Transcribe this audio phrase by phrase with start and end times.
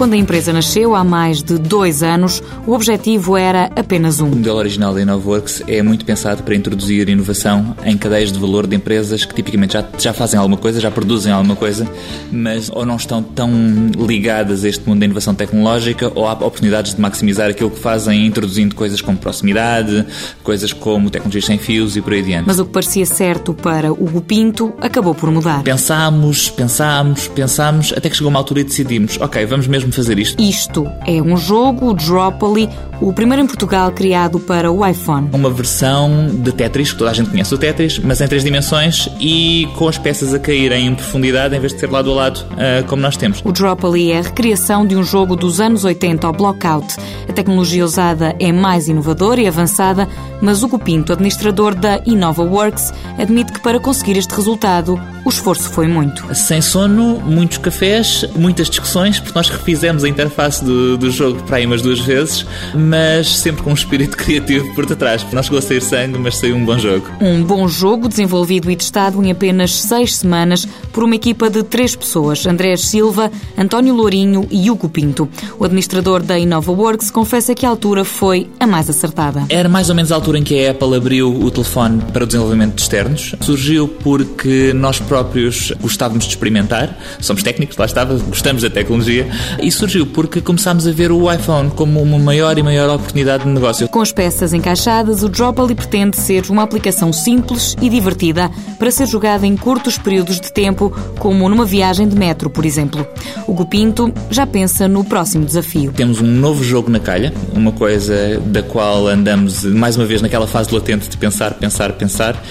[0.00, 4.28] Quando a empresa nasceu, há mais de dois anos, o objetivo era apenas um.
[4.28, 8.66] O modelo original da InnovaWorks é muito pensado para introduzir inovação em cadeias de valor
[8.66, 11.86] de empresas que tipicamente já, já fazem alguma coisa, já produzem alguma coisa,
[12.32, 13.52] mas ou não estão tão
[13.94, 18.24] ligadas a este mundo da inovação tecnológica ou há oportunidades de maximizar aquilo que fazem
[18.24, 20.06] introduzindo coisas como proximidade,
[20.42, 22.44] coisas como tecnologias sem fios e por aí adiante.
[22.46, 25.62] Mas o que parecia certo para Hugo Pinto acabou por mudar.
[25.62, 30.42] Pensámos, pensámos, pensámos, até que chegou uma altura e decidimos, ok, vamos mesmo fazer isto.
[30.42, 32.68] Isto é um jogo, o Dropoly,
[33.00, 35.28] o primeiro em Portugal criado para o iPhone.
[35.32, 39.08] Uma versão de Tetris, que toda a gente conhece o Tetris, mas em três dimensões
[39.18, 42.38] e com as peças a caírem em profundidade em vez de ser lado a lado,
[42.38, 43.40] uh, como nós temos.
[43.44, 46.96] O Dropoly é a recriação de um jogo dos anos 80 ao Blockout.
[47.28, 50.08] A tecnologia usada é mais inovadora e avançada,
[50.40, 55.86] mas Hugo Pinto, administrador da InnovaWorks, admite que para conseguir este resultado, o esforço foi
[55.86, 56.34] muito.
[56.34, 61.56] Sem sono, muitos cafés, muitas discussões, porque nós refizemos a interface do, do jogo para
[61.56, 65.24] aí umas duas vezes, mas sempre com um espírito criativo por detrás.
[65.32, 67.06] Não chegou a sair sangue, mas saiu um bom jogo.
[67.20, 71.96] Um bom jogo desenvolvido e testado em apenas seis semanas por uma equipa de três
[71.96, 75.28] pessoas: Andrés Silva, António Lourinho e Hugo Pinto.
[75.58, 79.44] O administrador da InnovaWorks confessa que a altura foi a mais acertada.
[79.48, 82.26] Era mais ou menos a altura em que a Apple abriu o telefone para o
[82.26, 83.34] desenvolvimento de externos.
[83.40, 89.28] Surgiu porque nós próprios gostávamos de experimentar, somos técnicos, lá estava, gostamos da tecnologia,
[89.60, 93.50] e surgiu porque começámos a ver o iPhone como uma maior e maior oportunidade de
[93.50, 93.88] negócio.
[93.88, 99.06] Com as peças encaixadas, o Droply pretende ser uma aplicação simples e divertida para ser
[99.06, 103.06] jogada em curtos períodos de tempo, como numa viagem de metro, por exemplo.
[103.46, 105.92] O Gupinto já pensa no próximo desafio.
[105.92, 110.46] Temos um novo jogo na calha, uma coisa da qual andamos mais uma vez naquela
[110.46, 112.42] fase latente de pensar, pensar, pensar,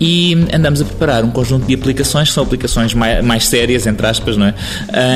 [0.00, 4.06] e andamos a preparar um conjunto de aplicações, que são aplicações mais, mais sérias, entre
[4.06, 4.54] aspas, não é?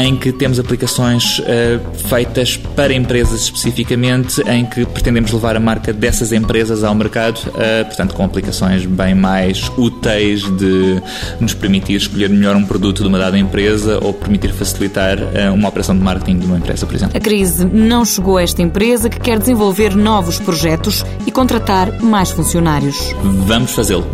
[0.04, 5.92] em que temos aplicações uh, feitas para empresas especificamente, em que pretendemos levar a marca
[5.92, 11.02] dessas empresas ao mercado, uh, portanto, com aplicações bem mais úteis de
[11.40, 15.68] nos permitir escolher melhor um produto de uma dada empresa ou permitir facilitar uh, uma
[15.68, 17.16] operação de marketing de uma empresa, por exemplo.
[17.16, 22.30] A crise não chegou a esta empresa que quer desenvolver novos projetos e contratar mais
[22.30, 23.14] funcionários.
[23.46, 24.06] Vamos fazê-lo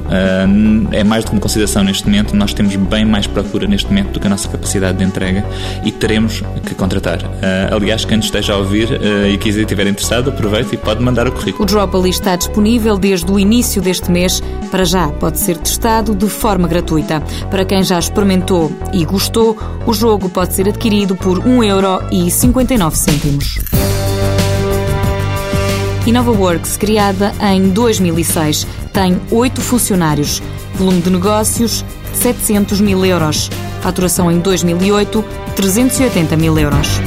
[0.93, 2.35] é mais do que uma consideração neste momento.
[2.35, 5.45] Nós temos bem mais procura neste momento do que a nossa capacidade de entrega
[5.85, 7.19] e teremos que contratar.
[7.39, 11.01] Uh, aliás, quem nos esteja a ouvir uh, e quiser estiver interessado, aproveite e pode
[11.03, 11.65] mandar o currículo.
[11.65, 14.43] O Droply está disponível desde o início deste mês.
[14.71, 17.23] Para já, pode ser testado de forma gratuita.
[17.51, 19.57] Para quem já experimentou e gostou,
[19.87, 23.69] o jogo pode ser adquirido por 1,59€.
[26.07, 30.43] InnovaWorks, criada em 2006, tem oito funcionários.
[30.75, 31.85] Volume de negócios,
[32.15, 33.51] 700 mil euros.
[33.81, 35.25] Faturação em 2008,
[35.55, 37.01] 380 mil euros.